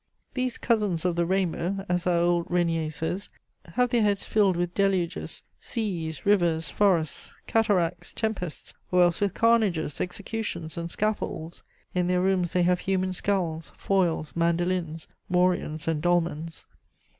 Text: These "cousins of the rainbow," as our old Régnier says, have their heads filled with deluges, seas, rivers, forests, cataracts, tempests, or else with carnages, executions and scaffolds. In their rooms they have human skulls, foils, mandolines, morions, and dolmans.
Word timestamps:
These 0.33 0.57
"cousins 0.57 1.05
of 1.05 1.15
the 1.15 1.27
rainbow," 1.27 1.85
as 1.87 2.07
our 2.07 2.17
old 2.21 2.47
Régnier 2.47 2.91
says, 2.91 3.29
have 3.73 3.91
their 3.91 4.01
heads 4.01 4.25
filled 4.25 4.57
with 4.57 4.73
deluges, 4.73 5.43
seas, 5.59 6.25
rivers, 6.25 6.69
forests, 6.71 7.31
cataracts, 7.45 8.11
tempests, 8.11 8.73
or 8.91 9.03
else 9.03 9.21
with 9.21 9.35
carnages, 9.35 10.01
executions 10.01 10.75
and 10.75 10.89
scaffolds. 10.89 11.61
In 11.93 12.07
their 12.07 12.19
rooms 12.21 12.53
they 12.53 12.63
have 12.63 12.79
human 12.79 13.13
skulls, 13.13 13.73
foils, 13.77 14.33
mandolines, 14.35 15.05
morions, 15.29 15.87
and 15.87 16.01
dolmans. 16.01 16.65